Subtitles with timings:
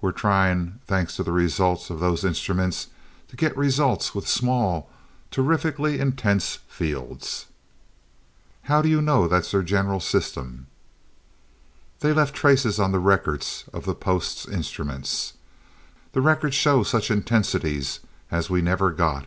[0.00, 2.88] We're trying, thanks to the results of those instruments,
[3.28, 4.90] to get results with small,
[5.30, 7.46] terrifically intense fields."
[8.62, 10.66] "How do you know that's their general system?"
[12.00, 15.34] "They left traces on the records of the post instruments.
[16.14, 19.26] These records show such intensities as we never got.